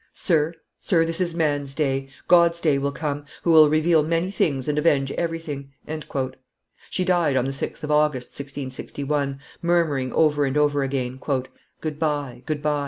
Sir, 0.13 0.55
sir, 0.79 1.05
this 1.05 1.21
is 1.21 1.35
man's 1.35 1.75
day; 1.75 2.09
God's 2.27 2.59
day 2.59 2.79
will 2.79 2.91
come, 2.91 3.23
who 3.43 3.51
will 3.51 3.69
reveal 3.69 4.01
many 4.01 4.31
things 4.31 4.67
and 4.67 4.79
avenge 4.79 5.11
everything." 5.11 5.73
She 6.89 7.05
died 7.05 7.37
on 7.37 7.45
the 7.45 7.51
6th 7.51 7.83
of 7.83 7.91
August, 7.91 8.29
1661, 8.29 9.39
murmuring 9.61 10.11
over 10.13 10.45
and 10.45 10.57
over 10.57 10.81
again, 10.81 11.19
"Good 11.81 11.99
by; 11.99 12.41
good 12.47 12.63
by!" 12.63 12.79